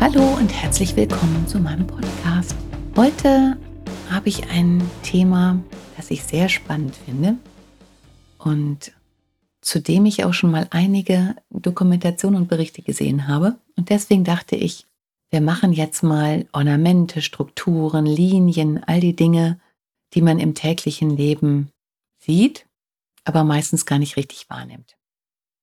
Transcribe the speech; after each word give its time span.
Hallo 0.00 0.22
und 0.38 0.48
herzlich 0.48 0.96
willkommen 0.96 1.46
zu 1.46 1.58
meinem 1.58 1.86
Podcast. 1.86 2.56
Heute 2.96 3.58
habe 4.08 4.30
ich 4.30 4.48
ein 4.48 4.80
Thema, 5.02 5.62
das 5.94 6.10
ich 6.10 6.22
sehr 6.22 6.48
spannend 6.48 6.96
finde 6.96 7.36
und 8.38 8.92
zu 9.60 9.78
dem 9.78 10.06
ich 10.06 10.24
auch 10.24 10.32
schon 10.32 10.52
mal 10.52 10.66
einige 10.70 11.36
Dokumentationen 11.50 12.40
und 12.40 12.48
Berichte 12.48 12.80
gesehen 12.80 13.28
habe. 13.28 13.58
Und 13.76 13.90
deswegen 13.90 14.24
dachte 14.24 14.56
ich, 14.56 14.86
wir 15.28 15.42
machen 15.42 15.74
jetzt 15.74 16.02
mal 16.02 16.46
Ornamente, 16.52 17.20
Strukturen, 17.20 18.06
Linien, 18.06 18.82
all 18.82 19.00
die 19.00 19.14
Dinge, 19.14 19.60
die 20.14 20.22
man 20.22 20.38
im 20.38 20.54
täglichen 20.54 21.14
Leben 21.14 21.72
sieht, 22.16 22.64
aber 23.24 23.44
meistens 23.44 23.84
gar 23.84 23.98
nicht 23.98 24.16
richtig 24.16 24.48
wahrnimmt. 24.48 24.96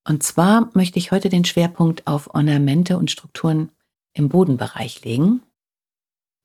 Und 0.08 0.22
zwar 0.22 0.70
möchte 0.76 1.00
ich 1.00 1.12
heute 1.12 1.30
den 1.30 1.44
Schwerpunkt 1.44 2.06
auf 2.06 2.36
Ornamente 2.36 3.00
und 3.00 3.10
Strukturen 3.10 3.72
im 4.18 4.30
Bodenbereich 4.30 5.04
legen. 5.04 5.42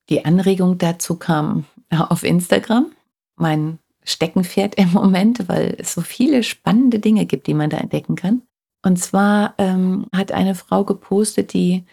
Die 0.08 0.24
Anregung 0.24 0.78
dazu 0.78 1.16
kam 1.16 1.64
auf 1.90 2.22
Instagram, 2.22 2.92
mein 3.36 3.78
Steckenpferd 4.04 4.74
im 4.76 4.92
Moment, 4.92 5.48
weil 5.48 5.76
es 5.78 5.94
so 5.94 6.00
viele 6.00 6.42
spannende 6.42 6.98
Dinge 6.98 7.26
gibt, 7.26 7.46
die 7.46 7.54
man 7.54 7.70
da 7.70 7.78
entdecken 7.78 8.16
kann. 8.16 8.42
Und 8.84 8.96
zwar 8.96 9.54
ähm, 9.58 10.06
hat 10.14 10.32
eine 10.32 10.56
Frau 10.56 10.84
gepostet, 10.84 11.52
die 11.52 11.84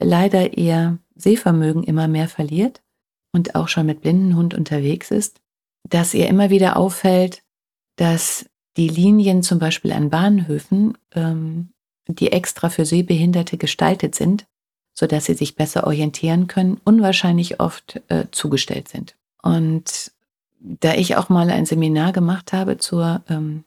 leider 0.00 0.58
ihr 0.58 0.98
Sehvermögen 1.14 1.84
immer 1.84 2.08
mehr 2.08 2.28
verliert 2.28 2.82
und 3.32 3.54
auch 3.54 3.68
schon 3.68 3.86
mit 3.86 4.00
Blindenhund 4.00 4.54
unterwegs 4.54 5.12
ist, 5.12 5.40
dass 5.88 6.14
ihr 6.14 6.28
immer 6.28 6.50
wieder 6.50 6.76
auffällt, 6.76 7.42
dass 7.96 8.46
die 8.76 8.88
Linien 8.88 9.42
zum 9.42 9.58
Beispiel 9.58 9.92
an 9.92 10.10
Bahnhöfen, 10.10 10.98
ähm, 11.14 11.70
die 12.08 12.32
extra 12.32 12.68
für 12.68 12.84
Sehbehinderte 12.84 13.56
gestaltet 13.56 14.14
sind, 14.14 14.46
sodass 14.94 15.24
sie 15.24 15.34
sich 15.34 15.56
besser 15.56 15.86
orientieren 15.86 16.46
können, 16.46 16.80
unwahrscheinlich 16.84 17.60
oft 17.60 18.00
äh, 18.08 18.26
zugestellt 18.30 18.88
sind. 18.88 19.16
Und 19.42 20.12
da 20.60 20.94
ich 20.94 21.16
auch 21.16 21.28
mal 21.28 21.50
ein 21.50 21.66
Seminar 21.66 22.12
gemacht 22.12 22.52
habe 22.52 22.78
zur, 22.78 23.22
ähm, 23.28 23.64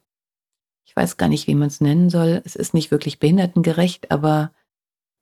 ich 0.85 0.95
weiß 0.95 1.17
gar 1.17 1.27
nicht, 1.27 1.47
wie 1.47 1.55
man 1.55 1.67
es 1.67 1.81
nennen 1.81 2.09
soll, 2.09 2.41
es 2.45 2.55
ist 2.55 2.73
nicht 2.73 2.91
wirklich 2.91 3.19
behindertengerecht, 3.19 4.11
aber 4.11 4.51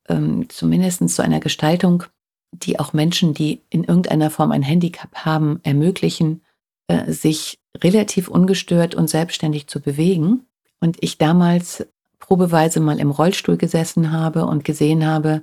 ähm, 0.08 0.48
zumindest 0.48 1.08
zu 1.08 1.22
einer 1.22 1.40
Gestaltung, 1.40 2.04
die 2.52 2.78
auch 2.78 2.92
Menschen, 2.92 3.34
die 3.34 3.62
in 3.70 3.84
irgendeiner 3.84 4.30
Form 4.30 4.52
ein 4.52 4.62
Handicap 4.62 5.12
haben, 5.14 5.60
ermöglichen, 5.64 6.42
äh, 6.86 7.10
sich 7.10 7.58
relativ 7.82 8.28
ungestört 8.28 8.94
und 8.94 9.10
selbstständig 9.10 9.66
zu 9.66 9.80
bewegen. 9.80 10.46
Und 10.80 10.98
ich 11.00 11.18
damals 11.18 11.86
probeweise 12.20 12.80
mal 12.80 13.00
im 13.00 13.10
Rollstuhl 13.10 13.56
gesessen 13.56 14.12
habe 14.12 14.46
und 14.46 14.64
gesehen 14.64 15.06
habe, 15.06 15.42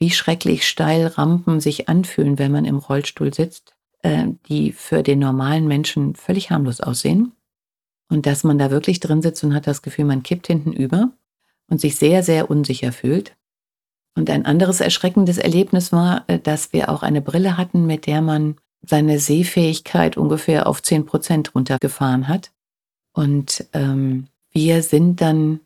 wie 0.00 0.10
schrecklich 0.10 0.66
steil 0.66 1.06
Rampen 1.06 1.60
sich 1.60 1.88
anfühlen, 1.88 2.38
wenn 2.38 2.50
man 2.50 2.64
im 2.64 2.78
Rollstuhl 2.78 3.32
sitzt, 3.32 3.76
äh, 4.02 4.28
die 4.48 4.72
für 4.72 5.02
den 5.02 5.18
normalen 5.20 5.68
Menschen 5.68 6.16
völlig 6.16 6.50
harmlos 6.50 6.80
aussehen. 6.80 7.32
Und 8.08 8.26
dass 8.26 8.42
man 8.42 8.58
da 8.58 8.70
wirklich 8.70 8.98
drin 8.98 9.22
sitzt 9.22 9.44
und 9.44 9.54
hat 9.54 9.66
das 9.66 9.82
Gefühl, 9.82 10.06
man 10.06 10.24
kippt 10.24 10.48
hinten 10.48 10.72
über 10.72 11.12
und 11.68 11.80
sich 11.80 11.96
sehr, 11.96 12.24
sehr 12.24 12.50
unsicher 12.50 12.92
fühlt. 12.92 13.36
Und 14.16 14.28
ein 14.30 14.44
anderes 14.44 14.80
erschreckendes 14.80 15.38
Erlebnis 15.38 15.92
war, 15.92 16.24
äh, 16.26 16.38
dass 16.38 16.72
wir 16.72 16.88
auch 16.88 17.02
eine 17.02 17.20
Brille 17.20 17.58
hatten, 17.58 17.86
mit 17.86 18.06
der 18.06 18.22
man 18.22 18.56
seine 18.82 19.18
Sehfähigkeit 19.18 20.16
ungefähr 20.16 20.66
auf 20.66 20.82
10 20.82 21.04
Prozent 21.04 21.54
runtergefahren 21.54 22.26
hat. 22.26 22.50
Und 23.12 23.66
ähm, 23.74 24.28
wir 24.50 24.82
sind 24.82 25.20
dann 25.20 25.60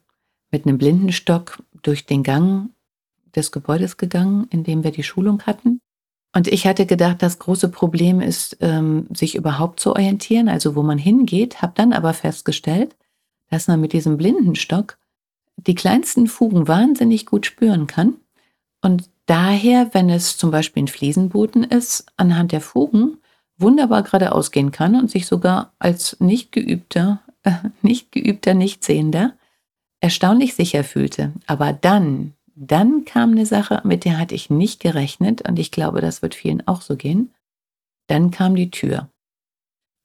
mit 0.51 0.67
einem 0.67 0.79
Blindenstock 0.79 1.63
durch 1.83 2.07
den 2.07 2.25
Gang 2.25 2.71
des 3.37 3.53
Gebäudes 3.53 3.97
gegangen, 3.97 4.47
in 4.51 4.65
dem 4.65 4.85
wir 4.85 4.91
die 4.91 5.03
Schulung 5.03 5.43
hatten. 5.43 5.81
Und 6.35 6.49
ich 6.49 6.67
hatte 6.67 6.87
gedacht, 6.87 7.23
das 7.23 7.39
große 7.39 7.69
Problem 7.69 8.21
ist, 8.21 8.57
ähm, 8.61 9.07
sich 9.13 9.37
überhaupt 9.37 9.79
zu 9.81 9.93
orientieren, 9.93 10.49
also 10.49 10.75
wo 10.75 10.83
man 10.83 10.99
hingeht, 10.99 11.63
habe 11.63 11.75
dann 11.77 11.93
aber 11.93 12.13
festgestellt, 12.13 12.97
dass 13.51 13.69
man 13.69 13.81
mit 13.81 13.93
diesem 13.93 14.17
Blindenstock 14.17 14.99
die 15.57 15.77
kleinsten 15.77 16.27
Fugen 16.27 16.67
wahnsinnig 16.67 17.27
gut 17.27 17.47
spüren 17.47 17.87
kann 17.87 18.17
und 18.85 19.09
daher, 19.25 19.95
wenn 19.95 20.11
es 20.11 20.37
zum 20.37 20.51
Beispiel 20.51 20.83
ein 20.83 20.89
Fliesenboden 20.89 21.65
ist, 21.65 22.05
anhand 22.19 22.53
der 22.53 22.61
Fugen 22.61 23.17
wunderbar 23.57 24.03
geradeaus 24.03 24.51
gehen 24.51 24.73
kann 24.73 24.95
und 24.95 25.11
sich 25.11 25.27
sogar 25.27 25.73
als 25.79 26.21
nicht 26.21 26.53
geübter, 26.53 27.23
äh, 27.45 27.53
nicht 27.83 28.13
geübter 28.13 28.53
Nichtsehender 28.53 29.33
erstaunlich 30.01 30.55
sicher 30.55 30.85
fühlte. 30.85 31.33
Aber 31.47 31.73
dann, 31.73 32.35
dann 32.57 33.05
kam 33.05 33.33
eine 33.33 33.47
Sache, 33.47 33.81
mit 33.85 34.05
der 34.05 34.19
hatte 34.19 34.35
ich 34.35 34.51
nicht 34.51 34.81
gerechnet 34.81 35.47
und 35.49 35.59
ich 35.59 35.71
glaube, 35.71 36.01
das 36.01 36.23
wird 36.23 36.35
vielen 36.35 36.67
auch 36.67 36.83
so 36.83 36.97
gehen. 36.97 37.35
Dann 38.07 38.31
kam 38.31 38.55
die 38.55 38.71
Tür. 38.71 39.11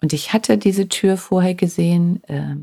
Und 0.02 0.14
ich 0.14 0.34
hatte 0.34 0.58
diese 0.58 0.88
Tür 0.88 1.18
vorher 1.18 1.54
gesehen. 1.54 2.24
Äh, 2.24 2.56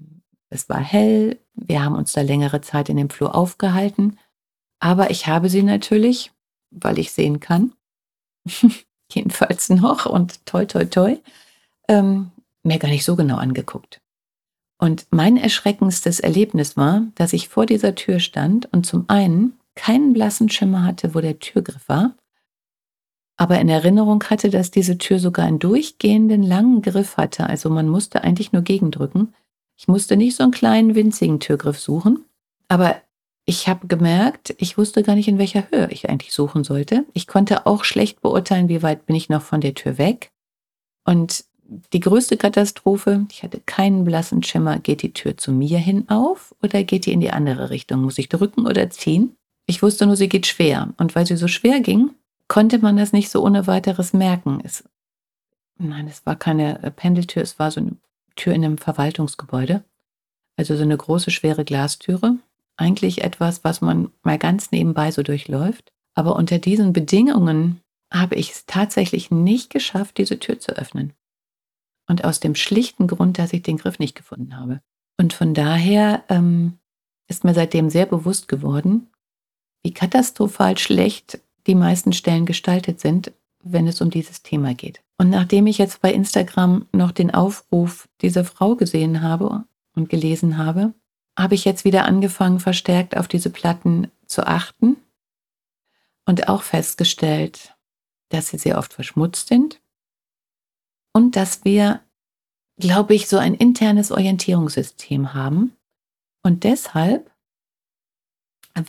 es 0.48 0.68
war 0.68 0.80
hell. 0.80 1.38
Wir 1.54 1.84
haben 1.84 1.94
uns 1.94 2.12
da 2.12 2.22
längere 2.22 2.62
Zeit 2.62 2.88
in 2.88 2.96
dem 2.96 3.10
Flur 3.10 3.34
aufgehalten. 3.34 4.18
Aber 4.80 5.10
ich 5.10 5.26
habe 5.26 5.48
sie 5.48 5.62
natürlich, 5.62 6.32
weil 6.70 6.98
ich 6.98 7.12
sehen 7.12 7.40
kann, 7.40 7.72
jedenfalls 9.12 9.68
noch 9.68 10.06
und 10.06 10.44
toi, 10.46 10.64
toi, 10.64 10.84
toi, 10.84 11.16
ähm, 11.88 12.30
mir 12.62 12.78
gar 12.78 12.88
nicht 12.88 13.04
so 13.04 13.16
genau 13.16 13.36
angeguckt. 13.36 14.00
Und 14.78 15.06
mein 15.10 15.36
erschreckendstes 15.36 16.20
Erlebnis 16.20 16.76
war, 16.76 17.02
dass 17.14 17.32
ich 17.32 17.48
vor 17.48 17.66
dieser 17.66 17.94
Tür 17.94 18.20
stand 18.20 18.70
und 18.72 18.84
zum 18.84 19.06
einen 19.08 19.55
keinen 19.76 20.12
blassen 20.12 20.48
Schimmer 20.48 20.84
hatte, 20.84 21.14
wo 21.14 21.20
der 21.20 21.38
Türgriff 21.38 21.88
war, 21.88 22.16
aber 23.36 23.60
in 23.60 23.68
Erinnerung 23.68 24.24
hatte, 24.24 24.50
dass 24.50 24.70
diese 24.70 24.98
Tür 24.98 25.18
sogar 25.18 25.46
einen 25.46 25.58
durchgehenden 25.58 26.42
langen 26.42 26.82
Griff 26.82 27.16
hatte, 27.16 27.46
also 27.46 27.70
man 27.70 27.88
musste 27.88 28.24
eigentlich 28.24 28.52
nur 28.52 28.62
gegendrücken. 28.62 29.34
Ich 29.76 29.88
musste 29.88 30.16
nicht 30.16 30.36
so 30.36 30.42
einen 30.42 30.52
kleinen 30.52 30.94
winzigen 30.94 31.38
Türgriff 31.38 31.78
suchen, 31.78 32.24
aber 32.68 32.96
ich 33.44 33.68
habe 33.68 33.86
gemerkt, 33.86 34.54
ich 34.58 34.76
wusste 34.76 35.02
gar 35.04 35.14
nicht, 35.14 35.28
in 35.28 35.38
welcher 35.38 35.70
Höhe 35.70 35.88
ich 35.90 36.08
eigentlich 36.08 36.32
suchen 36.32 36.64
sollte. 36.64 37.04
Ich 37.12 37.28
konnte 37.28 37.66
auch 37.66 37.84
schlecht 37.84 38.20
beurteilen, 38.20 38.68
wie 38.68 38.82
weit 38.82 39.06
bin 39.06 39.14
ich 39.14 39.28
noch 39.28 39.42
von 39.42 39.60
der 39.60 39.74
Tür 39.74 39.98
weg. 39.98 40.32
Und 41.04 41.44
die 41.92 42.00
größte 42.00 42.36
Katastrophe, 42.36 43.26
ich 43.30 43.42
hatte 43.42 43.60
keinen 43.60 44.04
blassen 44.04 44.42
Schimmer, 44.42 44.78
geht 44.78 45.02
die 45.02 45.12
Tür 45.12 45.36
zu 45.36 45.52
mir 45.52 45.78
hin 45.78 46.08
auf 46.08 46.54
oder 46.62 46.82
geht 46.82 47.06
die 47.06 47.12
in 47.12 47.20
die 47.20 47.30
andere 47.30 47.70
Richtung? 47.70 48.02
Muss 48.02 48.18
ich 48.18 48.28
drücken 48.28 48.66
oder 48.66 48.90
ziehen? 48.90 49.35
Ich 49.66 49.82
wusste 49.82 50.06
nur, 50.06 50.16
sie 50.16 50.28
geht 50.28 50.46
schwer. 50.46 50.94
Und 50.96 51.14
weil 51.14 51.26
sie 51.26 51.36
so 51.36 51.48
schwer 51.48 51.80
ging, 51.80 52.10
konnte 52.48 52.78
man 52.78 52.96
das 52.96 53.12
nicht 53.12 53.30
so 53.30 53.44
ohne 53.44 53.66
weiteres 53.66 54.12
merken. 54.12 54.60
Es, 54.62 54.84
nein, 55.78 56.06
es 56.08 56.24
war 56.24 56.36
keine 56.36 56.74
Pendeltür, 56.94 57.42
es 57.42 57.58
war 57.58 57.70
so 57.70 57.80
eine 57.80 57.96
Tür 58.36 58.54
in 58.54 58.64
einem 58.64 58.78
Verwaltungsgebäude. 58.78 59.84
Also 60.56 60.76
so 60.76 60.82
eine 60.82 60.96
große, 60.96 61.30
schwere 61.30 61.64
Glastüre 61.64 62.36
eigentlich 62.76 63.22
etwas, 63.22 63.64
was 63.64 63.80
man 63.80 64.10
mal 64.22 64.38
ganz 64.38 64.70
nebenbei 64.70 65.10
so 65.10 65.22
durchläuft. 65.22 65.92
Aber 66.14 66.36
unter 66.36 66.58
diesen 66.58 66.92
Bedingungen 66.92 67.80
habe 68.12 68.36
ich 68.36 68.52
es 68.52 68.66
tatsächlich 68.66 69.30
nicht 69.30 69.70
geschafft, 69.70 70.18
diese 70.18 70.38
Tür 70.38 70.58
zu 70.58 70.72
öffnen. 70.72 71.12
Und 72.08 72.24
aus 72.24 72.40
dem 72.40 72.54
schlichten 72.54 73.06
Grund, 73.06 73.38
dass 73.38 73.52
ich 73.52 73.62
den 73.62 73.78
Griff 73.78 73.98
nicht 73.98 74.14
gefunden 74.14 74.56
habe. 74.56 74.80
Und 75.18 75.32
von 75.32 75.54
daher 75.54 76.22
ähm, 76.28 76.78
ist 77.26 77.44
mir 77.44 77.54
seitdem 77.54 77.90
sehr 77.90 78.06
bewusst 78.06 78.48
geworden, 78.48 79.08
wie 79.86 79.94
katastrophal 79.94 80.76
schlecht 80.78 81.38
die 81.68 81.76
meisten 81.76 82.12
Stellen 82.12 82.44
gestaltet 82.44 82.98
sind, 82.98 83.30
wenn 83.62 83.86
es 83.86 84.00
um 84.00 84.10
dieses 84.10 84.42
Thema 84.42 84.74
geht. 84.74 85.00
Und 85.16 85.30
nachdem 85.30 85.68
ich 85.68 85.78
jetzt 85.78 86.00
bei 86.00 86.12
Instagram 86.12 86.88
noch 86.90 87.12
den 87.12 87.32
Aufruf 87.32 88.08
dieser 88.20 88.44
Frau 88.44 88.74
gesehen 88.74 89.22
habe 89.22 89.64
und 89.94 90.08
gelesen 90.08 90.58
habe, 90.58 90.92
habe 91.38 91.54
ich 91.54 91.64
jetzt 91.64 91.84
wieder 91.84 92.04
angefangen, 92.04 92.58
verstärkt 92.58 93.16
auf 93.16 93.28
diese 93.28 93.48
Platten 93.48 94.10
zu 94.26 94.44
achten 94.44 94.96
und 96.24 96.48
auch 96.48 96.62
festgestellt, 96.62 97.76
dass 98.30 98.48
sie 98.48 98.58
sehr 98.58 98.78
oft 98.78 98.92
verschmutzt 98.92 99.46
sind 99.46 99.80
und 101.12 101.36
dass 101.36 101.64
wir, 101.64 102.00
glaube 102.76 103.14
ich, 103.14 103.28
so 103.28 103.38
ein 103.38 103.54
internes 103.54 104.10
Orientierungssystem 104.10 105.32
haben 105.32 105.76
und 106.42 106.64
deshalb 106.64 107.30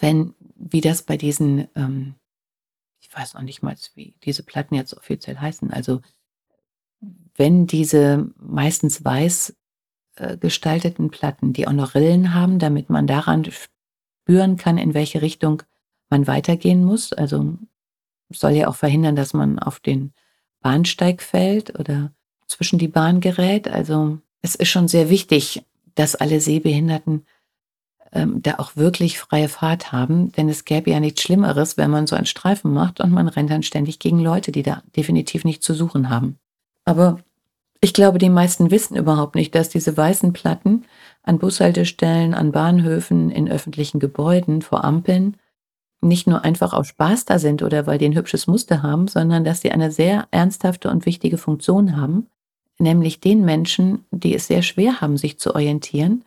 wenn, 0.02 0.34
wie 0.58 0.82
das 0.82 1.04
bei 1.04 1.18
diesen, 1.18 1.68
ähm, 1.76 2.16
ich 3.00 3.14
weiß 3.14 3.36
noch 3.36 3.42
nicht 3.42 3.62
mal, 3.62 3.76
wie 3.96 4.16
diese 4.24 4.44
Platten 4.44 4.76
jetzt 4.76 4.96
offiziell 4.96 5.38
heißen, 5.38 5.72
also 5.72 6.02
wenn 7.36 7.68
diese 7.68 8.30
meistens 8.38 9.06
weiß 9.06 9.56
äh, 10.16 10.38
gestalteten 10.38 11.10
Platten, 11.12 11.54
die 11.54 11.68
auch 11.68 11.74
noch 11.74 11.96
Rillen 11.96 12.34
haben, 12.34 12.60
damit 12.60 12.90
man 12.90 13.06
daran 13.08 13.46
spüren 13.46 14.58
kann, 14.58 14.78
in 14.78 14.94
welche 14.94 15.22
Richtung 15.22 15.64
man 16.10 16.26
weitergehen 16.28 16.84
muss. 16.84 17.14
Also 17.14 17.58
soll 18.30 18.52
ja 18.52 18.68
auch 18.68 18.76
verhindern, 18.76 19.16
dass 19.16 19.34
man 19.34 19.60
auf 19.60 19.80
den 19.80 20.14
Bahnsteig 20.62 21.22
fällt 21.22 21.80
oder 21.80 22.12
zwischen 22.48 22.80
die 22.80 22.88
Bahn 22.88 23.22
gerät. 23.22 23.68
Also 23.68 24.20
es 24.42 24.56
ist 24.56 24.70
schon 24.70 24.88
sehr 24.88 25.10
wichtig, 25.10 25.64
dass 25.96 26.16
alle 26.16 26.42
Sehbehinderten 26.42 27.26
ähm, 28.18 28.42
da 28.42 28.56
auch 28.58 28.76
wirklich 28.76 29.20
freie 29.20 29.48
Fahrt 29.48 29.92
haben, 29.92 30.32
denn 30.32 30.50
es 30.50 30.66
gäbe 30.66 30.90
ja 30.90 31.00
nichts 31.00 31.22
Schlimmeres, 31.22 31.78
wenn 31.78 31.92
man 31.92 32.08
so 32.08 32.16
einen 32.16 32.26
Streifen 32.26 32.74
macht 32.74 33.00
und 33.00 33.12
man 33.12 33.28
rennt 33.28 33.52
dann 33.52 33.64
ständig 33.64 34.00
gegen 34.00 34.20
Leute, 34.20 34.52
die 34.52 34.64
da 34.64 34.82
definitiv 34.96 35.46
nichts 35.46 35.66
zu 35.66 35.74
suchen 35.74 36.10
haben. 36.10 36.40
Aber 36.84 37.20
ich 37.80 37.94
glaube, 37.94 38.18
die 38.18 38.30
meisten 38.30 38.72
wissen 38.72 38.98
überhaupt 38.98 39.36
nicht, 39.36 39.54
dass 39.54 39.70
diese 39.70 39.96
weißen 39.96 40.34
Platten 40.34 40.86
an 41.22 41.38
Bushaltestellen, 41.38 42.34
an 42.34 42.52
Bahnhöfen, 42.52 43.30
in 43.30 43.50
öffentlichen 43.50 44.00
Gebäuden, 44.00 44.62
vor 44.62 44.84
Ampeln 44.84 45.38
nicht 46.02 46.28
nur 46.28 46.44
einfach 46.44 46.74
auf 46.74 46.88
Spaß 46.88 47.26
da 47.26 47.40
sind 47.40 47.62
oder 47.64 47.86
weil 47.86 47.98
die 47.98 48.06
ein 48.06 48.16
hübsches 48.16 48.48
Muster 48.48 48.82
haben, 48.84 49.08
sondern 49.08 49.44
dass 49.44 49.62
sie 49.62 49.72
eine 49.72 49.92
sehr 49.92 50.28
ernsthafte 50.32 50.90
und 50.90 51.06
wichtige 51.06 51.38
Funktion 51.38 51.98
haben, 51.98 52.28
nämlich 52.80 53.20
den 53.20 53.44
Menschen, 53.46 54.06
die 54.12 54.36
es 54.36 54.48
sehr 54.48 54.62
schwer 54.62 55.02
haben, 55.02 55.18
sich 55.18 55.40
zu 55.40 55.54
orientieren, 55.54 56.24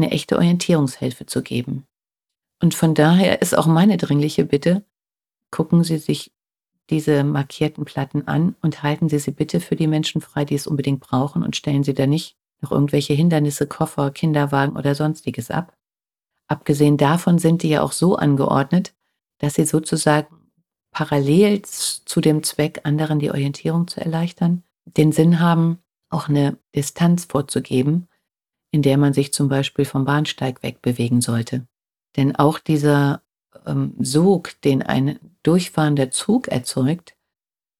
eine 0.00 0.10
echte 0.10 0.36
Orientierungshilfe 0.36 1.26
zu 1.26 1.42
geben. 1.42 1.86
Und 2.62 2.74
von 2.74 2.94
daher 2.94 3.42
ist 3.42 3.56
auch 3.56 3.66
meine 3.66 3.96
dringliche 3.96 4.44
Bitte, 4.44 4.84
gucken 5.50 5.84
Sie 5.84 5.98
sich 5.98 6.32
diese 6.90 7.24
markierten 7.24 7.84
Platten 7.84 8.26
an 8.26 8.56
und 8.62 8.82
halten 8.82 9.08
Sie 9.08 9.18
sie 9.18 9.30
bitte 9.30 9.60
für 9.60 9.76
die 9.76 9.86
Menschen 9.86 10.20
frei, 10.20 10.44
die 10.44 10.56
es 10.56 10.66
unbedingt 10.66 11.00
brauchen 11.00 11.42
und 11.42 11.56
stellen 11.56 11.84
Sie 11.84 11.94
da 11.94 12.06
nicht 12.06 12.36
noch 12.60 12.72
irgendwelche 12.72 13.14
Hindernisse, 13.14 13.66
Koffer, 13.66 14.10
Kinderwagen 14.10 14.76
oder 14.76 14.94
sonstiges 14.94 15.50
ab. 15.50 15.76
Abgesehen 16.46 16.96
davon 16.96 17.38
sind 17.38 17.62
die 17.62 17.70
ja 17.70 17.82
auch 17.82 17.92
so 17.92 18.16
angeordnet, 18.16 18.94
dass 19.38 19.54
sie 19.54 19.64
sozusagen 19.64 20.50
parallel 20.90 21.62
zu 21.62 22.20
dem 22.20 22.42
Zweck, 22.42 22.80
anderen 22.84 23.20
die 23.20 23.30
Orientierung 23.30 23.86
zu 23.88 24.00
erleichtern, 24.00 24.64
den 24.84 25.12
Sinn 25.12 25.40
haben, 25.40 25.78
auch 26.10 26.28
eine 26.28 26.58
Distanz 26.74 27.24
vorzugeben, 27.26 28.08
in 28.70 28.82
der 28.82 28.98
man 28.98 29.12
sich 29.12 29.32
zum 29.32 29.48
Beispiel 29.48 29.84
vom 29.84 30.04
Bahnsteig 30.04 30.62
wegbewegen 30.62 31.20
sollte. 31.20 31.66
Denn 32.16 32.36
auch 32.36 32.58
dieser 32.58 33.22
ähm, 33.66 33.94
Sog, 33.98 34.60
den 34.62 34.82
ein 34.82 35.18
durchfahrender 35.42 36.10
Zug 36.10 36.48
erzeugt, 36.48 37.14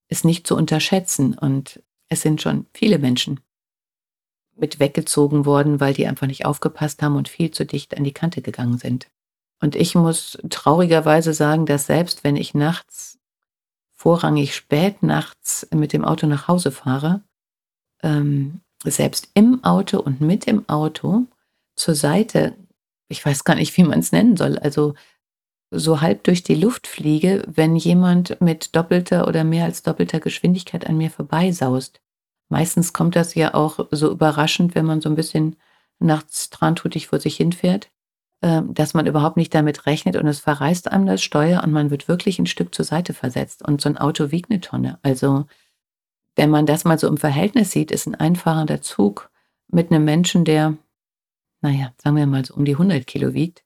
ist 0.08 0.24
nicht 0.24 0.46
zu 0.46 0.56
unterschätzen. 0.56 1.36
Und 1.36 1.82
es 2.08 2.22
sind 2.22 2.42
schon 2.42 2.66
viele 2.74 2.98
Menschen 2.98 3.40
mit 4.56 4.78
weggezogen 4.78 5.46
worden, 5.46 5.80
weil 5.80 5.94
die 5.94 6.06
einfach 6.06 6.26
nicht 6.26 6.44
aufgepasst 6.44 7.02
haben 7.02 7.16
und 7.16 7.28
viel 7.28 7.50
zu 7.50 7.64
dicht 7.64 7.96
an 7.96 8.04
die 8.04 8.12
Kante 8.12 8.42
gegangen 8.42 8.78
sind. 8.78 9.08
Und 9.60 9.76
ich 9.76 9.94
muss 9.94 10.38
traurigerweise 10.48 11.34
sagen, 11.34 11.66
dass 11.66 11.86
selbst 11.86 12.24
wenn 12.24 12.36
ich 12.36 12.54
nachts, 12.54 13.18
vorrangig 13.92 14.54
spät 14.54 15.02
nachts 15.02 15.68
mit 15.74 15.92
dem 15.92 16.04
Auto 16.04 16.26
nach 16.26 16.48
Hause 16.48 16.72
fahre, 16.72 17.22
ähm, 18.02 18.60
selbst 18.84 19.28
im 19.34 19.62
Auto 19.64 19.98
und 19.98 20.20
mit 20.20 20.46
dem 20.46 20.68
Auto 20.68 21.26
zur 21.76 21.94
Seite, 21.94 22.56
ich 23.08 23.24
weiß 23.24 23.44
gar 23.44 23.56
nicht, 23.56 23.76
wie 23.76 23.84
man 23.84 24.00
es 24.00 24.12
nennen 24.12 24.36
soll, 24.36 24.58
also 24.58 24.94
so 25.70 26.00
halb 26.00 26.24
durch 26.24 26.42
die 26.42 26.54
Luft 26.54 26.86
fliege, 26.86 27.44
wenn 27.46 27.76
jemand 27.76 28.40
mit 28.40 28.74
doppelter 28.74 29.28
oder 29.28 29.44
mehr 29.44 29.64
als 29.64 29.82
doppelter 29.82 30.18
Geschwindigkeit 30.20 30.86
an 30.86 30.96
mir 30.96 31.10
vorbeisaust. 31.10 32.00
Meistens 32.48 32.92
kommt 32.92 33.14
das 33.14 33.34
ja 33.34 33.54
auch 33.54 33.86
so 33.92 34.10
überraschend, 34.10 34.74
wenn 34.74 34.84
man 34.84 35.00
so 35.00 35.08
ein 35.08 35.14
bisschen 35.14 35.56
nachts 36.00 36.50
trantutig 36.50 37.06
vor 37.06 37.20
sich 37.20 37.36
hinfährt, 37.36 37.90
ähm, 38.42 38.74
dass 38.74 38.94
man 38.94 39.06
überhaupt 39.06 39.36
nicht 39.36 39.54
damit 39.54 39.86
rechnet 39.86 40.16
und 40.16 40.26
es 40.26 40.40
verreißt 40.40 40.90
einem 40.90 41.06
das 41.06 41.22
Steuer 41.22 41.62
und 41.62 41.70
man 41.70 41.90
wird 41.90 42.08
wirklich 42.08 42.38
ein 42.38 42.46
Stück 42.46 42.74
zur 42.74 42.84
Seite 42.84 43.14
versetzt. 43.14 43.62
Und 43.62 43.80
so 43.80 43.88
ein 43.88 43.98
Auto 43.98 44.32
wiegt 44.32 44.50
eine 44.50 44.60
Tonne. 44.60 44.98
Also 45.02 45.46
wenn 46.36 46.50
man 46.50 46.66
das 46.66 46.84
mal 46.84 46.98
so 46.98 47.08
im 47.08 47.16
Verhältnis 47.16 47.72
sieht, 47.72 47.90
ist 47.90 48.06
ein 48.06 48.14
einfahrender 48.14 48.80
Zug 48.80 49.30
mit 49.68 49.90
einem 49.90 50.04
Menschen, 50.04 50.44
der, 50.44 50.76
naja, 51.60 51.92
sagen 51.98 52.16
wir 52.16 52.26
mal 52.26 52.44
so 52.44 52.54
um 52.54 52.64
die 52.64 52.72
100 52.72 53.06
Kilo 53.06 53.34
wiegt. 53.34 53.64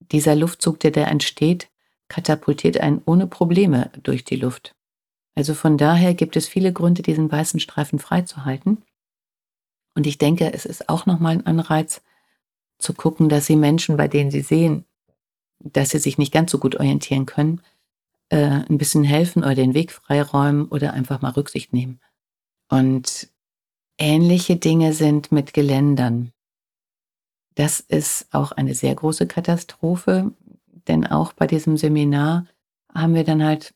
Dieser 0.00 0.34
Luftzug, 0.34 0.80
der 0.80 0.90
da 0.90 1.02
entsteht, 1.02 1.68
katapultiert 2.08 2.78
einen 2.78 3.02
ohne 3.06 3.26
Probleme 3.26 3.90
durch 4.02 4.24
die 4.24 4.36
Luft. 4.36 4.74
Also 5.34 5.54
von 5.54 5.78
daher 5.78 6.14
gibt 6.14 6.36
es 6.36 6.48
viele 6.48 6.72
Gründe, 6.72 7.02
diesen 7.02 7.30
weißen 7.30 7.60
Streifen 7.60 7.98
freizuhalten. 7.98 8.84
Und 9.94 10.06
ich 10.06 10.18
denke, 10.18 10.52
es 10.52 10.66
ist 10.66 10.88
auch 10.88 11.06
nochmal 11.06 11.34
ein 11.34 11.46
Anreiz 11.46 12.02
zu 12.78 12.92
gucken, 12.92 13.28
dass 13.28 13.46
Sie 13.46 13.56
Menschen, 13.56 13.96
bei 13.96 14.08
denen 14.08 14.30
Sie 14.30 14.40
sehen, 14.40 14.84
dass 15.64 15.90
sie 15.90 15.98
sich 15.98 16.18
nicht 16.18 16.32
ganz 16.32 16.50
so 16.50 16.58
gut 16.58 16.76
orientieren 16.76 17.26
können, 17.26 17.60
äh, 18.32 18.64
ein 18.66 18.78
bisschen 18.78 19.04
helfen 19.04 19.44
oder 19.44 19.54
den 19.54 19.74
Weg 19.74 19.92
freiräumen 19.92 20.66
oder 20.68 20.94
einfach 20.94 21.20
mal 21.20 21.32
Rücksicht 21.32 21.74
nehmen. 21.74 22.00
Und 22.70 23.28
ähnliche 23.98 24.56
Dinge 24.56 24.94
sind 24.94 25.32
mit 25.32 25.52
Geländern. 25.52 26.32
Das 27.56 27.80
ist 27.80 28.32
auch 28.32 28.52
eine 28.52 28.74
sehr 28.74 28.94
große 28.94 29.26
Katastrophe, 29.26 30.32
denn 30.88 31.06
auch 31.06 31.34
bei 31.34 31.46
diesem 31.46 31.76
Seminar 31.76 32.46
haben 32.94 33.14
wir 33.14 33.24
dann 33.24 33.44
halt 33.44 33.74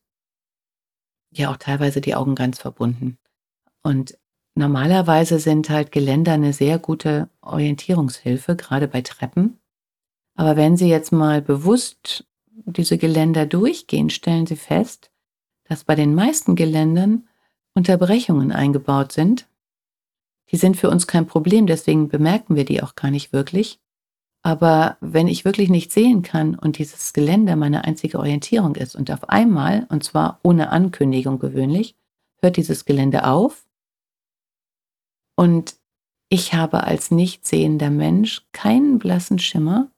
ja 1.30 1.50
auch 1.50 1.58
teilweise 1.58 2.00
die 2.00 2.14
Augen 2.14 2.34
ganz 2.34 2.58
verbunden. 2.58 3.18
Und 3.82 4.16
normalerweise 4.54 5.38
sind 5.38 5.68
halt 5.68 5.92
Geländer 5.92 6.32
eine 6.32 6.54
sehr 6.54 6.78
gute 6.78 7.28
Orientierungshilfe, 7.42 8.56
gerade 8.56 8.88
bei 8.88 9.02
Treppen. 9.02 9.58
Aber 10.34 10.56
wenn 10.56 10.78
Sie 10.78 10.88
jetzt 10.88 11.12
mal 11.12 11.42
bewusst 11.42 12.24
diese 12.64 12.98
Geländer 12.98 13.46
durchgehen, 13.46 14.10
stellen 14.10 14.46
Sie 14.46 14.56
fest, 14.56 15.10
dass 15.64 15.84
bei 15.84 15.94
den 15.94 16.14
meisten 16.14 16.56
Geländern 16.56 17.28
Unterbrechungen 17.74 18.52
eingebaut 18.52 19.12
sind. 19.12 19.48
Die 20.50 20.56
sind 20.56 20.76
für 20.76 20.90
uns 20.90 21.06
kein 21.06 21.26
Problem, 21.26 21.66
deswegen 21.66 22.08
bemerken 22.08 22.56
wir 22.56 22.64
die 22.64 22.82
auch 22.82 22.94
gar 22.94 23.10
nicht 23.10 23.32
wirklich. 23.32 23.80
Aber 24.42 24.96
wenn 25.00 25.26
ich 25.26 25.44
wirklich 25.44 25.70
nicht 25.70 25.90
sehen 25.90 26.22
kann 26.22 26.54
und 26.54 26.78
dieses 26.78 27.12
Geländer 27.12 27.56
meine 27.56 27.84
einzige 27.84 28.18
Orientierung 28.18 28.76
ist 28.76 28.94
und 28.94 29.10
auf 29.10 29.28
einmal, 29.28 29.86
und 29.88 30.04
zwar 30.04 30.38
ohne 30.42 30.70
Ankündigung 30.70 31.40
gewöhnlich, 31.40 31.96
hört 32.40 32.56
dieses 32.56 32.84
Gelände 32.84 33.26
auf 33.26 33.66
und 35.36 35.76
ich 36.28 36.54
habe 36.54 36.84
als 36.84 37.10
nicht 37.10 37.46
sehender 37.46 37.90
Mensch 37.90 38.46
keinen 38.52 38.98
blassen 38.98 39.38
Schimmer, 39.38 39.90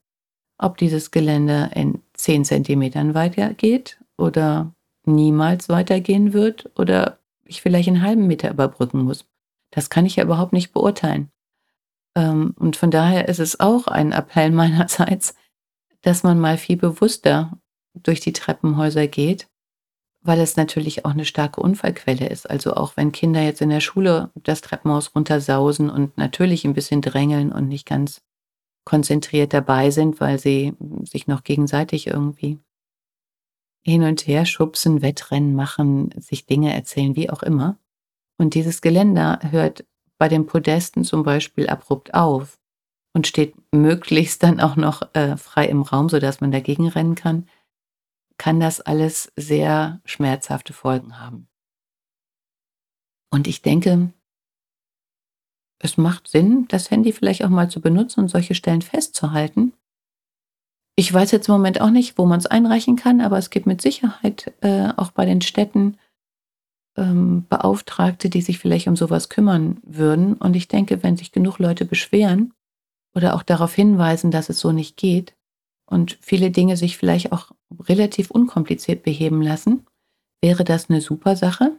ob 0.58 0.76
dieses 0.76 1.10
Gelände 1.10 1.70
in 1.74 2.02
10 2.28 2.44
Zentimetern 2.44 3.14
weitergeht 3.14 3.98
oder 4.18 4.74
niemals 5.06 5.70
weitergehen 5.70 6.34
wird 6.34 6.70
oder 6.78 7.20
ich 7.46 7.62
vielleicht 7.62 7.88
einen 7.88 8.02
halben 8.02 8.26
Meter 8.26 8.50
überbrücken 8.50 9.02
muss. 9.02 9.24
Das 9.70 9.88
kann 9.88 10.04
ich 10.04 10.16
ja 10.16 10.24
überhaupt 10.24 10.52
nicht 10.52 10.74
beurteilen. 10.74 11.30
Ähm, 12.14 12.54
und 12.58 12.76
von 12.76 12.90
daher 12.90 13.28
ist 13.28 13.38
es 13.38 13.60
auch 13.60 13.86
ein 13.86 14.12
Appell 14.12 14.50
meinerseits, 14.52 15.36
dass 16.02 16.22
man 16.22 16.38
mal 16.38 16.58
viel 16.58 16.76
bewusster 16.76 17.58
durch 17.94 18.20
die 18.20 18.34
Treppenhäuser 18.34 19.06
geht, 19.06 19.48
weil 20.20 20.38
es 20.38 20.58
natürlich 20.58 21.06
auch 21.06 21.12
eine 21.12 21.24
starke 21.24 21.62
Unfallquelle 21.62 22.28
ist. 22.28 22.48
Also 22.48 22.74
auch 22.74 22.98
wenn 22.98 23.10
Kinder 23.10 23.40
jetzt 23.40 23.62
in 23.62 23.70
der 23.70 23.80
Schule 23.80 24.32
das 24.34 24.60
Treppenhaus 24.60 25.14
runtersausen 25.14 25.88
und 25.88 26.18
natürlich 26.18 26.66
ein 26.66 26.74
bisschen 26.74 27.00
drängeln 27.00 27.52
und 27.52 27.68
nicht 27.68 27.86
ganz 27.86 28.20
konzentriert 28.88 29.52
dabei 29.52 29.90
sind, 29.90 30.18
weil 30.18 30.38
sie 30.38 30.72
sich 31.02 31.26
noch 31.26 31.44
gegenseitig 31.44 32.06
irgendwie 32.06 32.58
hin 33.84 34.02
und 34.02 34.26
her 34.26 34.46
schubsen, 34.46 35.02
Wettrennen 35.02 35.54
machen, 35.54 36.10
sich 36.16 36.46
Dinge 36.46 36.72
erzählen, 36.72 37.14
wie 37.14 37.28
auch 37.28 37.42
immer. 37.42 37.78
Und 38.38 38.54
dieses 38.54 38.80
Geländer 38.80 39.40
hört 39.50 39.84
bei 40.16 40.28
den 40.28 40.46
Podesten 40.46 41.04
zum 41.04 41.22
Beispiel 41.22 41.68
abrupt 41.68 42.14
auf 42.14 42.58
und 43.14 43.26
steht 43.26 43.54
möglichst 43.72 44.42
dann 44.42 44.58
auch 44.58 44.76
noch 44.76 45.02
äh, 45.14 45.36
frei 45.36 45.66
im 45.66 45.82
Raum, 45.82 46.08
sodass 46.08 46.40
man 46.40 46.50
dagegen 46.50 46.88
rennen 46.88 47.14
kann, 47.14 47.46
kann 48.38 48.58
das 48.58 48.80
alles 48.80 49.30
sehr 49.36 50.00
schmerzhafte 50.06 50.72
Folgen 50.72 51.20
haben. 51.20 51.46
Und 53.30 53.46
ich 53.46 53.60
denke, 53.60 54.14
es 55.78 55.96
macht 55.96 56.28
Sinn, 56.28 56.66
das 56.68 56.90
Handy 56.90 57.12
vielleicht 57.12 57.44
auch 57.44 57.50
mal 57.50 57.70
zu 57.70 57.80
benutzen 57.80 58.20
und 58.20 58.28
solche 58.28 58.54
Stellen 58.54 58.82
festzuhalten. 58.82 59.72
Ich 60.96 61.12
weiß 61.12 61.30
jetzt 61.30 61.48
im 61.48 61.54
Moment 61.54 61.80
auch 61.80 61.90
nicht, 61.90 62.18
wo 62.18 62.26
man 62.26 62.40
es 62.40 62.46
einreichen 62.46 62.96
kann, 62.96 63.20
aber 63.20 63.38
es 63.38 63.50
gibt 63.50 63.66
mit 63.66 63.80
Sicherheit 63.80 64.52
äh, 64.60 64.88
auch 64.96 65.12
bei 65.12 65.24
den 65.24 65.40
Städten 65.40 65.96
ähm, 66.96 67.46
Beauftragte, 67.48 68.28
die 68.28 68.42
sich 68.42 68.58
vielleicht 68.58 68.88
um 68.88 68.96
sowas 68.96 69.28
kümmern 69.28 69.78
würden. 69.84 70.34
Und 70.34 70.56
ich 70.56 70.66
denke, 70.66 71.04
wenn 71.04 71.16
sich 71.16 71.30
genug 71.30 71.60
Leute 71.60 71.84
beschweren 71.84 72.52
oder 73.14 73.36
auch 73.36 73.44
darauf 73.44 73.72
hinweisen, 73.74 74.32
dass 74.32 74.48
es 74.48 74.58
so 74.58 74.72
nicht 74.72 74.96
geht, 74.96 75.34
und 75.88 76.18
viele 76.20 76.50
Dinge 76.50 76.76
sich 76.76 76.98
vielleicht 76.98 77.32
auch 77.32 77.50
relativ 77.80 78.30
unkompliziert 78.30 79.02
beheben 79.02 79.42
lassen, 79.42 79.86
wäre 80.42 80.64
das 80.64 80.90
eine 80.90 81.00
super 81.00 81.34
Sache, 81.34 81.76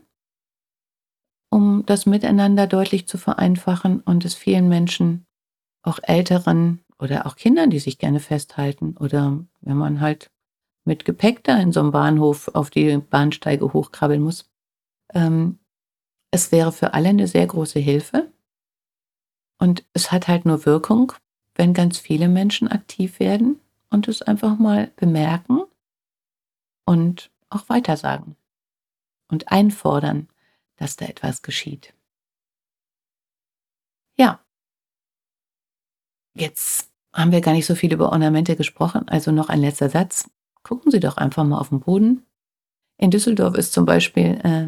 um 1.50 1.86
das 1.86 2.06
Miteinander 2.06 2.68
deutlich 2.68 3.08
zu 3.08 3.18
vereinfachen 3.18 4.01
und 4.01 4.25
es 4.25 4.36
vielen 4.36 4.70
Menschen, 4.70 5.25
auch 5.82 6.00
Älteren 6.03 6.82
oder 7.00 7.25
auch 7.25 7.36
Kindern, 7.36 7.70
die 7.70 7.79
sich 7.79 7.98
gerne 7.98 8.20
festhalten 8.20 8.96
oder 8.98 9.39
wenn 9.62 9.77
man 9.77 10.01
halt 10.01 10.32
mit 10.86 11.06
Gepäck 11.06 11.44
da 11.44 11.58
in 11.58 11.72
so 11.72 11.79
einem 11.79 11.91
Bahnhof 11.91 12.50
auf 12.53 12.70
die 12.70 12.98
Bahnsteige 12.98 13.74
hochkrabbeln 13.74 14.22
muss. 14.22 14.50
Ähm, 15.13 15.60
es 16.32 16.51
wäre 16.51 16.72
für 16.72 16.94
alle 16.94 17.10
eine 17.10 17.27
sehr 17.27 17.48
große 17.48 17.79
Hilfe. 17.79 18.32
Und 19.58 19.86
es 19.94 20.12
hat 20.12 20.27
halt 20.27 20.46
nur 20.46 20.65
Wirkung, 20.65 21.13
wenn 21.56 21.74
ganz 21.74 21.98
viele 21.98 22.29
Menschen 22.29 22.68
aktiv 22.68 23.20
werden 23.20 23.60
und 23.89 24.08
es 24.08 24.22
einfach 24.22 24.58
mal 24.58 24.91
bemerken 24.96 25.63
und 26.86 27.32
auch 27.50 27.68
weitersagen 27.68 28.36
und 29.27 29.51
einfordern, 29.51 30.27
dass 30.79 30.95
da 30.95 31.05
etwas 31.05 31.41
geschieht. 31.41 31.93
Ja, 34.17 34.39
jetzt 36.33 36.89
haben 37.13 37.31
wir 37.31 37.41
gar 37.41 37.53
nicht 37.53 37.65
so 37.65 37.75
viel 37.75 37.93
über 37.93 38.12
Ornamente 38.12 38.55
gesprochen, 38.55 39.07
also 39.07 39.31
noch 39.31 39.50
ein 39.50 39.62
letzter 39.62 39.89
Satz. 39.89 40.29
Gucken 40.63 40.91
Sie 40.91 41.00
doch 41.00 41.17
einfach 41.17 41.43
mal 41.43 41.59
auf 41.59 41.69
den 41.69 41.81
Boden. 41.81 42.25
In 42.98 43.12
Düsseldorf 43.12 43.55
ist 43.55 43.74
zum 43.74 43.86
Beispiel 43.86 44.39
äh, 44.43 44.67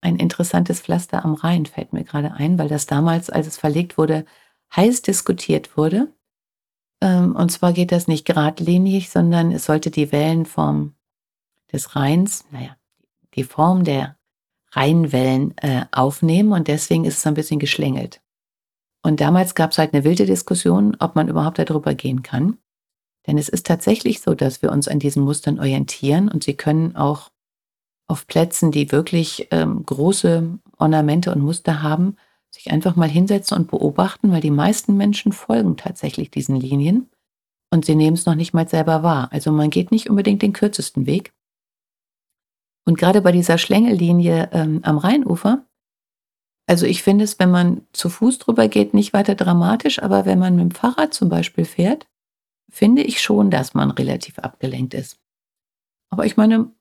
ein 0.00 0.16
interessantes 0.16 0.80
Pflaster 0.80 1.24
am 1.24 1.34
Rhein, 1.34 1.66
fällt 1.66 1.92
mir 1.92 2.04
gerade 2.04 2.32
ein, 2.32 2.58
weil 2.58 2.68
das 2.68 2.86
damals, 2.86 3.30
als 3.30 3.46
es 3.46 3.56
verlegt 3.56 3.96
wurde, 3.96 4.26
heiß 4.74 5.02
diskutiert 5.02 5.76
wurde. 5.76 6.12
Ähm, 7.00 7.36
und 7.36 7.50
zwar 7.50 7.72
geht 7.72 7.92
das 7.92 8.08
nicht 8.08 8.26
geradlinig, 8.26 9.10
sondern 9.10 9.52
es 9.52 9.64
sollte 9.66 9.90
die 9.90 10.10
Wellenform 10.12 10.94
des 11.72 11.96
Rheins, 11.96 12.44
naja, 12.50 12.76
die 13.34 13.44
Form 13.44 13.84
der 13.84 14.16
Rheinwellen 14.74 15.56
äh, 15.58 15.84
aufnehmen 15.92 16.52
und 16.52 16.68
deswegen 16.68 17.04
ist 17.04 17.18
es 17.18 17.26
ein 17.26 17.34
bisschen 17.34 17.58
geschlängelt. 17.58 18.20
Und 19.02 19.20
damals 19.20 19.54
gab 19.54 19.72
es 19.72 19.78
halt 19.78 19.92
eine 19.92 20.04
wilde 20.04 20.26
Diskussion, 20.26 20.96
ob 20.98 21.14
man 21.14 21.28
überhaupt 21.28 21.58
darüber 21.58 21.94
gehen 21.94 22.22
kann. 22.22 22.58
Denn 23.26 23.38
es 23.38 23.48
ist 23.48 23.66
tatsächlich 23.66 24.20
so, 24.20 24.34
dass 24.34 24.62
wir 24.62 24.72
uns 24.72 24.88
an 24.88 24.98
diesen 24.98 25.22
Mustern 25.22 25.58
orientieren 25.58 26.28
und 26.28 26.44
sie 26.44 26.54
können 26.54 26.96
auch 26.96 27.30
auf 28.06 28.26
Plätzen, 28.26 28.70
die 28.70 28.92
wirklich 28.92 29.48
ähm, 29.50 29.84
große 29.84 30.58
Ornamente 30.78 31.32
und 31.32 31.40
Muster 31.40 31.82
haben, 31.82 32.16
sich 32.50 32.70
einfach 32.70 32.96
mal 32.96 33.08
hinsetzen 33.08 33.56
und 33.56 33.70
beobachten, 33.70 34.30
weil 34.30 34.40
die 34.40 34.50
meisten 34.50 34.96
Menschen 34.96 35.32
folgen 35.32 35.76
tatsächlich 35.76 36.30
diesen 36.30 36.56
Linien 36.56 37.10
und 37.70 37.84
sie 37.84 37.96
nehmen 37.96 38.14
es 38.14 38.26
noch 38.26 38.36
nicht 38.36 38.54
mal 38.54 38.68
selber 38.68 39.02
wahr. 39.02 39.28
Also 39.32 39.50
man 39.52 39.70
geht 39.70 39.90
nicht 39.90 40.08
unbedingt 40.08 40.42
den 40.42 40.52
kürzesten 40.52 41.06
Weg. 41.06 41.32
Und 42.86 42.98
gerade 42.98 43.22
bei 43.22 43.32
dieser 43.32 43.58
Schlängellinie 43.58 44.50
ähm, 44.52 44.80
am 44.82 44.98
Rheinufer, 44.98 45.64
also 46.66 46.86
ich 46.86 47.02
finde 47.02 47.24
es, 47.24 47.38
wenn 47.38 47.50
man 47.50 47.86
zu 47.92 48.08
Fuß 48.08 48.38
drüber 48.38 48.68
geht, 48.68 48.94
nicht 48.94 49.12
weiter 49.12 49.34
dramatisch, 49.34 50.02
aber 50.02 50.24
wenn 50.24 50.38
man 50.38 50.56
mit 50.56 50.62
dem 50.62 50.70
Fahrrad 50.70 51.12
zum 51.12 51.28
Beispiel 51.28 51.64
fährt, 51.64 52.06
finde 52.70 53.02
ich 53.02 53.20
schon, 53.20 53.50
dass 53.50 53.74
man 53.74 53.90
relativ 53.90 54.38
abgelenkt 54.38 54.94
ist. 54.94 55.18
Aber 56.10 56.26
ich 56.26 56.36
meine, 56.36 56.72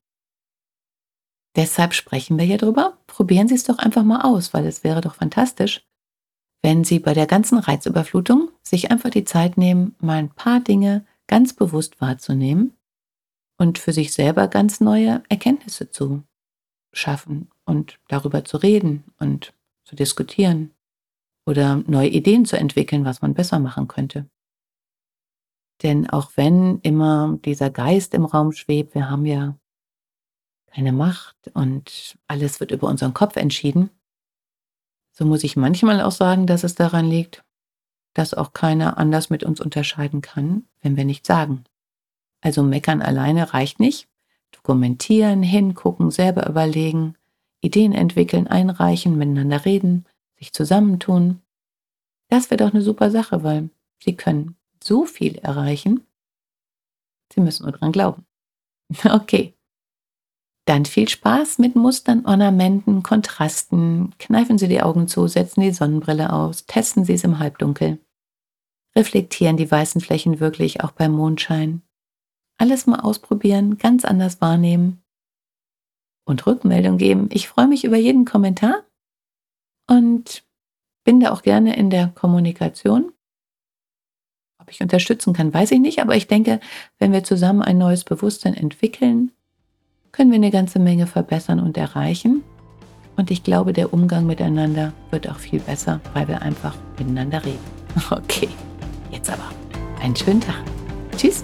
deshalb 1.55 1.93
sprechen 1.93 2.37
wir 2.37 2.45
hier 2.45 2.57
drüber. 2.57 2.97
Probieren 3.07 3.47
Sie 3.47 3.55
es 3.55 3.63
doch 3.63 3.77
einfach 3.77 4.03
mal 4.03 4.21
aus, 4.21 4.53
weil 4.53 4.65
es 4.65 4.83
wäre 4.83 5.01
doch 5.01 5.15
fantastisch, 5.15 5.85
wenn 6.61 6.83
Sie 6.83 6.99
bei 6.99 7.13
der 7.13 7.27
ganzen 7.27 7.57
Reizüberflutung 7.57 8.49
sich 8.61 8.89
einfach 8.89 9.09
die 9.09 9.25
Zeit 9.25 9.57
nehmen, 9.57 9.95
mal 9.99 10.17
ein 10.17 10.29
paar 10.29 10.61
Dinge 10.61 11.05
ganz 11.27 11.53
bewusst 11.53 11.99
wahrzunehmen 11.99 12.73
und 13.57 13.79
für 13.79 13.93
sich 13.93 14.13
selber 14.13 14.47
ganz 14.47 14.79
neue 14.79 15.23
Erkenntnisse 15.29 15.89
zu 15.89 16.23
schaffen 16.91 17.49
und 17.65 17.99
darüber 18.07 18.45
zu 18.45 18.57
reden 18.57 19.03
und 19.19 19.53
zu 19.83 19.95
diskutieren 19.95 20.71
oder 21.45 21.77
neue 21.87 22.09
Ideen 22.09 22.45
zu 22.45 22.57
entwickeln, 22.57 23.05
was 23.05 23.21
man 23.21 23.33
besser 23.33 23.59
machen 23.59 23.87
könnte. 23.87 24.29
Denn 25.81 26.09
auch 26.09 26.31
wenn 26.35 26.79
immer 26.79 27.37
dieser 27.43 27.69
Geist 27.69 28.13
im 28.13 28.25
Raum 28.25 28.51
schwebt, 28.51 28.95
wir 28.95 29.09
haben 29.09 29.25
ja 29.25 29.57
keine 30.67 30.93
Macht 30.93 31.35
und 31.53 32.17
alles 32.27 32.59
wird 32.59 32.71
über 32.71 32.87
unseren 32.87 33.13
Kopf 33.13 33.35
entschieden, 33.35 33.89
so 35.11 35.25
muss 35.25 35.43
ich 35.43 35.55
manchmal 35.55 36.01
auch 36.01 36.11
sagen, 36.11 36.47
dass 36.47 36.63
es 36.63 36.73
daran 36.73 37.05
liegt, 37.05 37.43
dass 38.15 38.33
auch 38.33 38.53
keiner 38.53 38.97
anders 38.97 39.29
mit 39.29 39.43
uns 39.43 39.59
unterscheiden 39.61 40.21
kann, 40.21 40.67
wenn 40.81 40.97
wir 40.97 41.05
nichts 41.05 41.27
sagen. 41.27 41.65
Also 42.43 42.61
meckern 42.61 43.01
alleine 43.01 43.53
reicht 43.53 43.79
nicht. 43.79 44.09
Dokumentieren, 44.51 45.41
hingucken, 45.41 46.11
selber 46.11 46.47
überlegen, 46.47 47.15
Ideen 47.61 47.93
entwickeln, 47.93 48.47
einreichen, 48.47 49.17
miteinander 49.17 49.63
reden, 49.63 50.05
sich 50.37 50.51
zusammentun. 50.51 51.41
Das 52.27 52.51
wäre 52.51 52.57
doch 52.57 52.73
eine 52.73 52.83
super 52.83 53.09
Sache, 53.09 53.43
weil 53.43 53.69
sie 54.03 54.15
können 54.15 54.57
so 54.83 55.05
viel 55.05 55.37
erreichen. 55.37 56.05
Sie 57.33 57.39
müssen 57.39 57.63
nur 57.63 57.71
dran 57.71 57.91
glauben. 57.91 58.25
Okay. 59.05 59.53
Dann 60.65 60.85
viel 60.85 61.09
Spaß 61.09 61.57
mit 61.59 61.75
Mustern, 61.75 62.25
Ornamenten, 62.25 63.03
Kontrasten. 63.03 64.13
Kneifen 64.17 64.57
Sie 64.57 64.69
die 64.69 64.81
Augen 64.81 65.09
zu, 65.09 65.27
setzen 65.27 65.59
die 65.59 65.73
Sonnenbrille 65.73 66.31
aus, 66.31 66.65
testen 66.65 67.03
Sie 67.03 67.13
es 67.13 67.25
im 67.25 67.39
Halbdunkel. 67.39 67.99
Reflektieren 68.95 69.57
die 69.57 69.69
weißen 69.69 69.99
Flächen 69.99 70.39
wirklich 70.39 70.81
auch 70.81 70.91
beim 70.91 71.11
Mondschein. 71.11 71.81
Alles 72.57 72.87
mal 72.87 72.99
ausprobieren, 72.99 73.77
ganz 73.77 74.05
anders 74.05 74.41
wahrnehmen 74.41 75.03
und 76.25 76.45
Rückmeldung 76.45 76.97
geben. 76.97 77.29
Ich 77.31 77.47
freue 77.47 77.67
mich 77.67 77.83
über 77.83 77.97
jeden 77.97 78.25
Kommentar 78.25 78.83
und 79.87 80.43
bin 81.03 81.19
da 81.19 81.31
auch 81.31 81.41
gerne 81.41 81.75
in 81.75 81.89
der 81.89 82.07
Kommunikation. 82.07 83.11
Ob 84.59 84.71
ich 84.71 84.81
unterstützen 84.81 85.33
kann, 85.33 85.53
weiß 85.53 85.71
ich 85.71 85.79
nicht, 85.79 85.99
aber 85.99 86.15
ich 86.15 86.27
denke, 86.27 86.61
wenn 86.97 87.11
wir 87.11 87.23
zusammen 87.23 87.61
ein 87.61 87.77
neues 87.77 88.05
Bewusstsein 88.05 88.53
entwickeln, 88.53 89.31
können 90.13 90.31
wir 90.31 90.37
eine 90.37 90.51
ganze 90.51 90.79
Menge 90.79 91.07
verbessern 91.07 91.59
und 91.59 91.75
erreichen. 91.75 92.43
Und 93.17 93.29
ich 93.29 93.43
glaube, 93.43 93.73
der 93.73 93.93
Umgang 93.93 94.25
miteinander 94.25 94.93
wird 95.11 95.29
auch 95.29 95.37
viel 95.37 95.59
besser, 95.59 95.99
weil 96.13 96.27
wir 96.27 96.41
einfach 96.41 96.75
miteinander 96.97 97.43
reden. 97.43 97.73
Okay, 98.09 98.49
jetzt 99.11 99.29
aber 99.29 99.51
einen 100.01 100.15
schönen 100.15 100.41
Tag. 100.41 100.63
Tschüss. 101.15 101.43